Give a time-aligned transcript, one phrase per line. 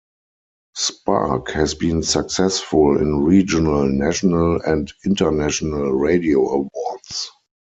[0.75, 7.29] Spark has been successful in regional, national and international radio awards.